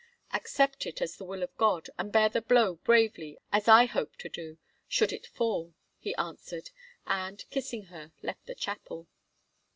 [0.33, 4.15] "Accept it as the will of God, and bear the blow bravely, as I hope
[4.15, 6.71] to do, should it fall," he answered,
[7.05, 9.07] and, kissing her, left the chapel.